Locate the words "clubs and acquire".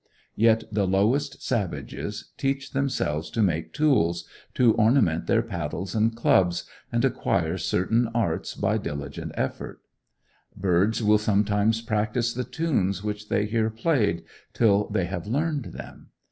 6.15-7.59